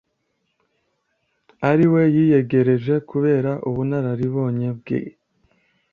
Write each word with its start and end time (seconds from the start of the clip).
ari 1.69 1.85
we 1.93 2.01
yiyegereje 2.15 2.93
kubera 3.09 3.51
ubunararibonye 3.69 4.69
bwe 4.79 4.99